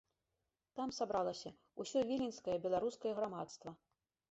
Там 0.79 0.93
сабралася 0.99 1.51
ўсё 1.85 1.99
віленскае 2.13 2.57
беларускае 2.65 3.15
грамадства. 3.23 3.79